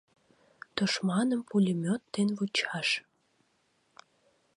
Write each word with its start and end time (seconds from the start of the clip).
Тушманым 0.75 1.41
пулемёт 1.49 2.01
ден 2.13 2.29
вучаш!.. 2.37 2.89